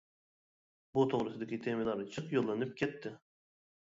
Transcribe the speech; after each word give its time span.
بۇ 0.95 1.03
توغرىسىدىكى 1.11 1.59
تېمىلار 1.67 2.03
جىق 2.17 2.33
يوللىنىپ 2.39 2.77
كەتتى. 2.81 3.13